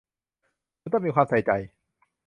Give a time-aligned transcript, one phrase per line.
[0.79, 1.51] คุณต้องมีความใส่ใจ